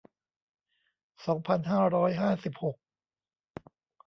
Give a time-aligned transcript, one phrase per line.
[1.25, 2.75] สองพันห้าร้อยห้าสิบหก